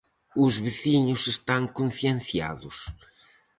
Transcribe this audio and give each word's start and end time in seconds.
Os 0.45 0.53
veciños 0.65 1.23
están 1.35 1.63
concienciados. 1.77 2.77